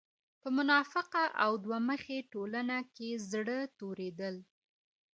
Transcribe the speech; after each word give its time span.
په 0.41 0.47
منافقه 0.57 1.23
او 1.43 1.51
دوه 1.63 1.79
مخې 1.89 2.17
ټولنه 2.33 2.77
کې 2.95 3.09
زړۀ 3.31 3.59
توريدل 3.79 4.35